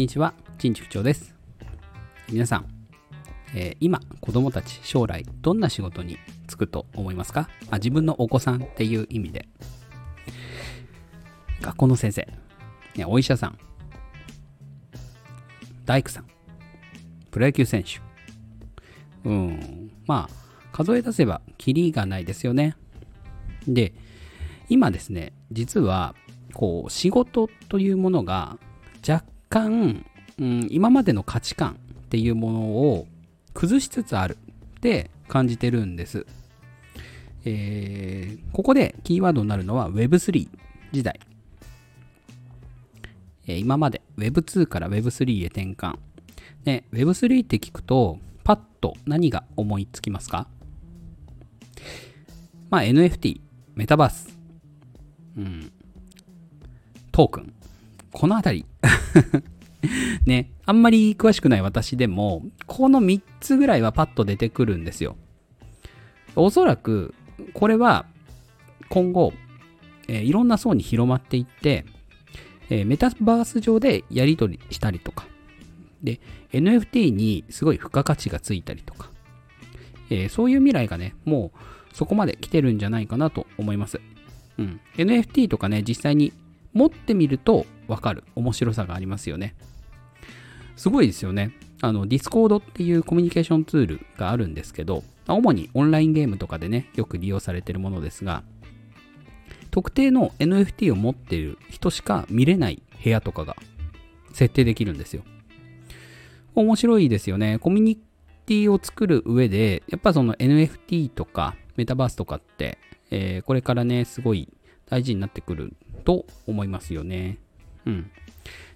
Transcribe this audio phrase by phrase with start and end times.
[0.00, 1.34] にちは、陳塾長です。
[2.30, 2.64] 皆さん、
[3.54, 6.16] えー今、子供たち将来どんな仕事に
[6.48, 7.50] 就くと思いますか？
[7.70, 9.46] あ自分のお子さんっていう意味で。
[11.60, 12.26] 学校の先生、
[12.96, 13.58] ね、お医者さん、
[15.84, 16.26] 大工さん、
[17.30, 18.00] プロ野球選手。
[19.28, 20.34] うん、まあ、
[20.72, 22.74] 数え出せばキリがないですよね。
[23.68, 23.92] で、
[24.70, 26.14] 今ですね、実は、
[26.54, 28.56] こう、仕事というものが
[29.06, 30.06] 若干、
[30.38, 33.06] うん、今までの価値観っていうものを
[33.52, 34.38] 崩しつつある
[34.78, 36.24] って感じてるんです。
[37.44, 40.48] えーここでキーワードになるのは Web3
[40.92, 41.20] 時代。
[43.46, 45.98] えー今まで Web2 から Web3 へ転換。
[46.64, 50.46] ね、Web3 って聞くと、パッと何が思いつきますか？
[52.68, 53.40] まあ NFT、
[53.74, 54.38] メタバース、
[55.36, 55.72] うん、
[57.10, 57.52] トークン。
[58.12, 58.64] このあたり。
[60.26, 65.16] ね、あんまり詳しくない私でも、この3つぐらいはパッと出てくるんですよ。
[66.36, 67.14] おそらく、
[67.54, 68.06] これは
[68.88, 69.32] 今後、
[70.08, 71.84] えーいろんな層に広まっていって、
[72.68, 75.26] えーメタバース上でやり取りしたりとか、
[76.02, 76.20] で、
[76.52, 79.10] NFT にすごい付加価値がついたりとか、
[80.10, 81.58] えーそういう未来がね、もう
[81.94, 84.00] そこまで来てるんじゃないかなと思います。
[84.58, 84.80] うん。
[84.96, 86.32] NFT とかね、実際に
[86.72, 89.54] 持ってみるとわかる面白さがありますよね。
[90.76, 91.52] すごいですよね。
[91.82, 98.44] あの、Discord っていうコミュニケーションツールがあるんですけど、主にオンラインゲームとかでね、よく利用されてるものですが、
[99.70, 103.56] 特定の NFT を持っている人しか見れない部屋とかが
[104.32, 105.22] 設定できるんですよ。
[106.54, 107.58] 面白いですよね。
[107.58, 107.96] コミュニ
[108.46, 112.78] ティを作る上で、やっぱその NFT とかメタバースとかって、
[113.10, 114.48] えーこれからね、すごい
[114.86, 117.38] 大事になってくると思いますよね。
[117.86, 118.10] うん。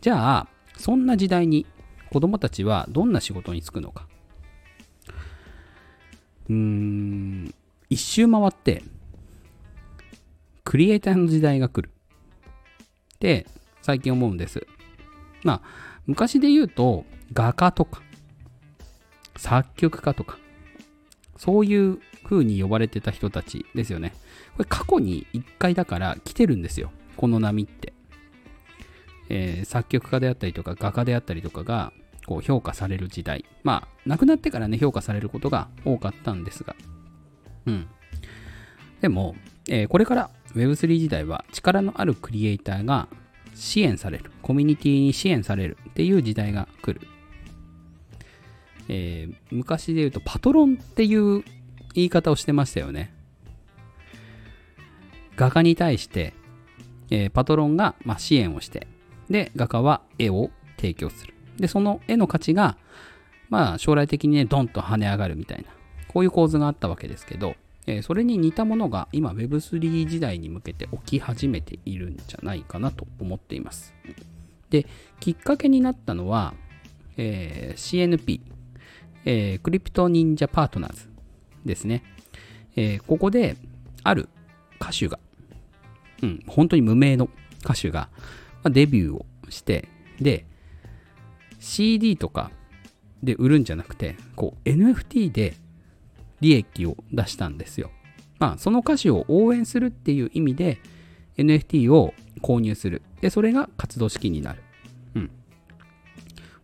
[0.00, 1.66] じゃあ、そんな時代に
[2.10, 4.06] 子供たちはどんな仕事に就くのか。
[6.48, 7.54] うーん、
[7.90, 8.82] 一周回って、
[10.64, 11.90] クリエイターの時代が来る。
[13.14, 13.46] って、
[13.82, 14.66] 最近思うんです。
[15.42, 15.62] まあ、
[16.06, 18.02] 昔で言うと、画家とか、
[19.36, 20.38] 作曲家とか、
[21.36, 24.12] そういう風に呼ばれてた人たちですよね。
[24.56, 26.90] これ過去に一回だから来てるんですよ。
[27.16, 27.92] この波って。
[29.28, 31.92] えー作曲家であったりとか画家であったりとかが
[32.26, 33.44] こう評価される時代。
[33.64, 36.76] まあ、亡くなってからね、評価されることが多かったんですが。
[37.66, 37.88] うん。
[39.00, 39.34] でも、
[39.68, 43.08] えーこれから Web3 時代は力のあるクリエイターが
[43.54, 44.30] 支援される。
[44.42, 47.06] コミュニティに支援されるっていう時代が来る。
[48.88, 51.42] えー昔で言うとパトロンっていう
[51.94, 53.14] 言い方をしてましたよね。
[55.36, 56.34] 画家に対して、
[57.10, 58.86] えーパトロンが、まあ、支援をして、
[59.30, 61.34] で、画家は絵を提供する。
[61.58, 62.76] で、その絵の価値が、
[63.48, 65.64] まあ、将来的にね、ドンと跳ね上がるみたいな、
[66.08, 67.54] こういう構図があったわけですけど、
[67.86, 73.94] えーそれに似たものが今 Web3 時代に向けて起き始めているんじゃないかなと思っています。
[74.68, 74.86] で、
[75.20, 76.54] きっかけになったのは、
[77.16, 78.40] えー CNP、
[79.24, 81.08] えークリプト忍者パートナーズ
[81.64, 82.02] ですね。
[82.76, 83.56] えーここで、
[84.04, 84.28] ある
[84.80, 85.18] 歌手が、
[86.22, 87.30] うん、本当に無名の
[87.64, 88.10] 歌手が、
[88.68, 89.88] まあ、デビューをして、
[90.20, 90.44] で、
[91.58, 92.50] CD とか
[93.22, 95.54] で売るんじゃなくて、こう NFT で
[96.40, 97.90] 利益を出したんですよ。
[98.38, 100.78] まあ、その歌手を応援するっていう意味で
[101.38, 102.12] NFT を
[102.42, 103.00] 購入する。
[103.22, 104.62] で、それが活動資金になる。
[105.14, 105.28] うん。
[105.28, 105.32] こ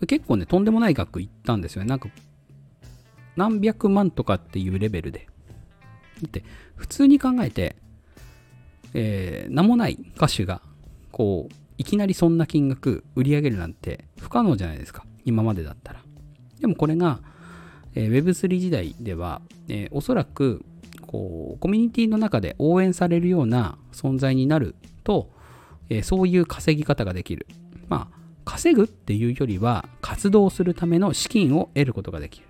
[0.00, 1.88] れ結構ね、とんでもない額いったんですよね。
[1.88, 2.08] なんか、
[3.36, 5.28] 何百万とかっていうレベルで。
[6.22, 6.44] だって、
[6.76, 7.76] 普通に考えて、
[8.94, 10.62] えー名もない歌手が、
[11.12, 15.06] こう、いきなりそんな金額売り上げるなんて不可能じゃないですか。
[15.24, 16.00] 今までだったら。
[16.60, 17.20] でもこれが、
[17.94, 20.62] えー Web3 時代では、えーおそらく、
[21.06, 24.74] こう、コミュニティの中で応援されるような存在になる
[25.04, 25.30] と、
[25.88, 27.46] えーそういう稼ぎ方ができる。
[27.88, 32.46] まあ、稼ぐっていうよりは、活動するための資金を得ることができる。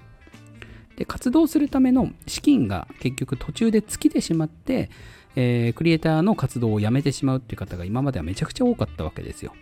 [0.96, 4.90] で、活動するための資金が結局途中で尽きてしまって、
[5.36, 9.54] えークリエイターの活動をやめてしまうっていう方が今まではめちゃくちゃ多かったわけですよ。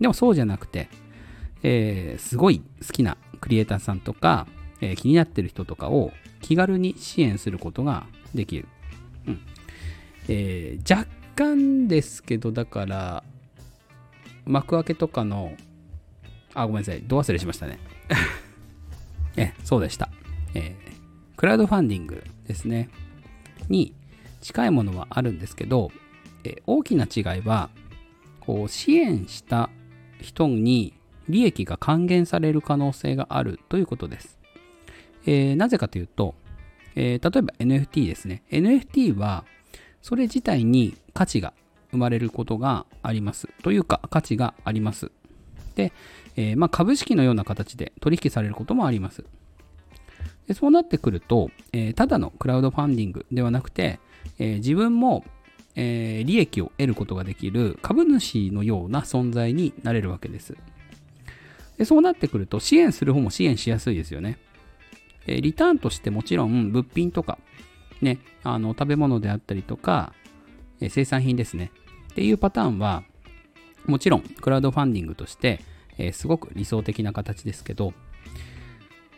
[0.00, 0.88] でもそうじゃなくて、
[1.62, 4.46] えーすごい好きなクリエイターさんとか、
[4.80, 8.66] えー気になってる人とかを気軽に支援することができる。
[9.26, 9.40] うん
[10.28, 13.24] えー若干ですけど、だから、
[14.44, 15.54] 幕開けとかの、
[16.52, 17.78] あ、ごめんなさい、ど忘れしましたね。
[19.36, 20.10] え、そうでした。
[20.54, 20.92] えー
[21.36, 22.88] クラウドファンディングですね。
[23.68, 23.94] に
[24.42, 25.90] 近いものはあるんですけど、
[26.44, 27.70] え大きな違いは、
[28.40, 29.70] こう、支援した
[30.20, 30.92] 人に
[31.28, 34.38] 利益が還元される可能性があるということです。
[35.24, 36.34] えー、なぜかというと、
[36.94, 38.42] えー、例えば NFT ですね。
[38.50, 39.44] NFT は
[40.02, 41.54] それ自体に価値が
[41.90, 43.48] 生まれることがあります。
[43.62, 45.10] というか価値があります。
[45.76, 45.92] で、
[46.36, 49.24] えー、まあ、株式のような形で取引されることもあります。
[50.46, 54.00] でそうなってくると、え、ただのクラウドファンディングではなくて、
[54.38, 55.24] えー、自分も、
[55.74, 60.56] えー、利益を得ることができる株主のような存在になれるわけです。
[61.78, 64.38] でそうなってくると支援する方も支援しやすいですよね。
[65.26, 67.38] えリターンとしてもちろん物品とか、
[68.00, 70.12] ね、あの食べ物であったりとか、
[70.80, 71.70] え生産品ですね。
[72.12, 73.04] っていうパターンは、
[73.86, 75.60] もちろんクラウドファンディングとして、
[75.98, 77.94] えすごく理想的な形ですけど、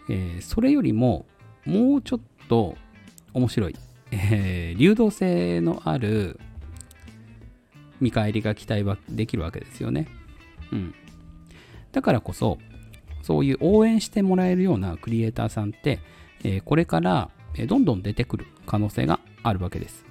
[0.09, 1.27] えそれよりも
[1.65, 2.77] もうちょっと
[3.33, 3.77] 面白い、
[4.17, 6.39] えー、流動性のある
[8.01, 10.07] 見返りが期待はできるわけですよね。
[10.73, 10.95] うん。
[11.93, 12.59] だからこそ、
[13.23, 16.01] そういう応援してもらえるようなクリエイターさんって、
[16.45, 17.31] えー、これから
[17.67, 20.05] どんどん出てくる可能性があるわけです。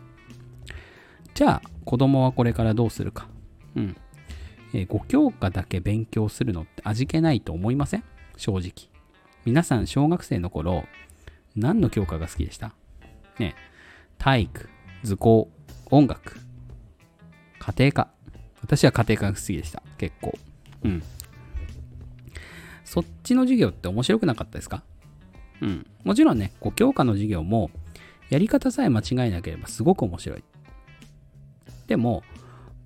[1.34, 3.28] じゃあ、子供はこれからどうするか。
[3.76, 3.96] うん。
[4.74, 8.04] えー、5教科だけ勉強するのって味気ないと思いません？
[8.38, 8.72] 正直。
[9.46, 10.86] 皆さん、小学生の頃、
[11.56, 12.74] 何の教科が好きでした？
[13.40, 13.56] ね
[14.24, 14.70] 体育、
[15.04, 15.52] 図工、
[15.92, 16.38] 音楽、
[17.60, 18.08] 家庭科。
[18.62, 19.84] 私は家庭科が好きでした。
[19.98, 20.34] 結構。
[20.86, 21.04] うん。
[22.86, 24.81] そっちの授業って面白くなかったですか？
[25.60, 25.86] うん。
[26.06, 27.70] もちろんね、こう教科の授業も、
[28.30, 30.44] やり方さえ間違えなければすごく面白い。
[31.88, 32.24] でも、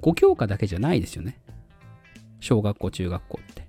[0.01, 1.39] 5教科だけじゃないですよね。
[2.39, 3.67] 小学校、中学校って。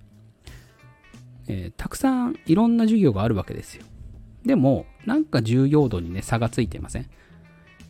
[1.49, 3.85] えー、たくさんいろんな授業があるわけですよ。
[4.47, 7.06] でも、なんか重要度にね、差がついていません？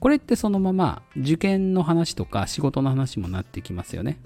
[0.01, 4.19] これってそのまま受験の話とか仕事の話もなってきますよね。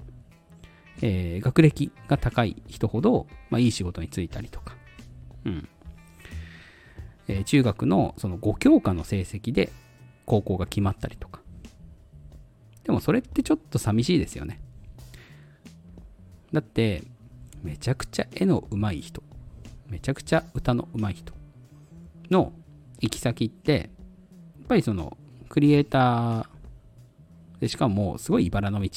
[1.01, 4.75] えー、学歴が高い人ほど、まあ、いい仕事に就いたりとか、
[5.43, 5.67] うん
[7.27, 9.71] えー、中学のその5教科の成績で
[10.25, 11.41] 高校が決まったりとか。
[12.83, 14.59] でもそれってちょっと寂しいですよね。
[16.51, 17.03] だって、
[17.63, 19.23] めちゃくちゃ絵の上手い人、
[19.87, 21.33] めちゃくちゃ歌の上手い人
[22.29, 22.51] の
[22.99, 23.89] 行き先って、
[24.59, 25.17] やっぱりその
[25.53, 26.45] クリエイター
[27.59, 28.89] でしかもすごい茨の道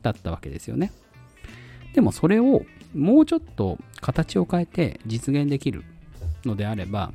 [0.00, 0.92] だったわけですよね。
[1.92, 2.62] でもそれを
[2.94, 5.84] もうちょっと形を変えて実現できる
[6.46, 7.12] のであれば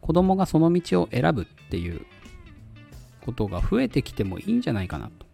[0.00, 2.06] 子供がその道を選ぶっていう
[3.26, 5.26] ことが増えてきてもいいんじゃないかなと。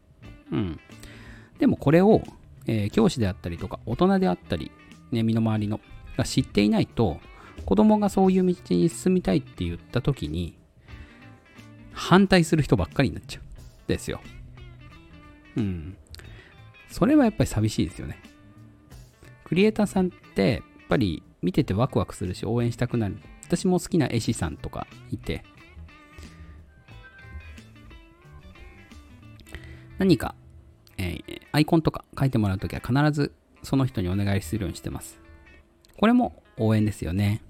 [0.51, 0.81] うん。
[1.61, 2.23] でもこれを、
[2.67, 4.73] えー、教師であったりとか大人であったり、
[5.13, 5.79] ね、身の回りの
[6.17, 7.21] が知っていないと
[7.67, 10.56] 子供がそういう道に進みたいって言った時に
[11.97, 13.43] 反対する人ばっかりになっちゃう。
[13.89, 14.21] ですよ。
[15.57, 15.97] うん。
[16.91, 18.21] それはやっぱり寂しいですよね。
[19.45, 23.17] クリエイターさんってやっぱり見ててワクワクするし応援したくなる。
[23.45, 25.45] 私も好きな絵師さんとかいて、
[29.99, 30.35] 何か、
[30.99, 33.33] えー、アイコンとか書いてもらうときは必ず
[33.63, 35.19] その人にお願いするようにしてます。
[35.97, 37.43] これも応援ですよね。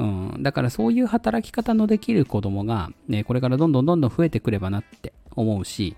[0.00, 0.02] う
[0.38, 5.94] ん、だからそういう働き方のできる子供が、ね、これからどんどんどんどん増えてくればなって思うし、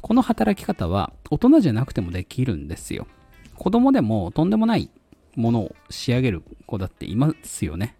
[0.00, 3.06] この働き方は大人じゃなくてもできるんですよ。
[3.56, 4.88] 子供でもとんでもない
[5.36, 7.94] ものを仕上げる子だっていますよね。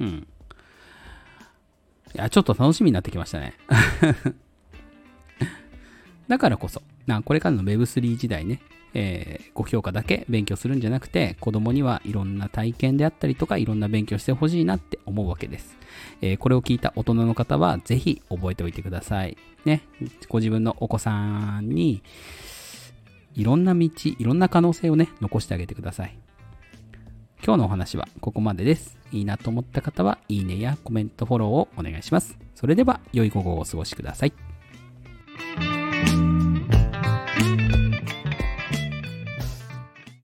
[0.00, 0.26] うん。
[2.14, 3.52] いや、ちょっと楽しみになってきましたね。
[6.26, 8.60] だからこそ、なこれからの Web3 時代ね、
[8.94, 15.76] えー、ご評価だけ勉強するんじゃなくて、子供にはいろんな体験であったりとか、いろんな勉強してほしいなって思うわけです。
[16.20, 19.36] えー、これを聞いた大人の方は、ぜひ覚えておいてください。
[19.64, 19.82] ね、
[20.28, 22.02] ご自分のお子さんに、
[23.34, 26.18] いろんな道、いろんな可能性をね、残してあげてください。
[27.44, 28.98] 今日のお話はここまでです。
[29.12, 32.38] いいなと思った方は、いいねやコメント、フォローをお願いします。
[32.54, 34.47] それでは、良い午後をお過ごしください。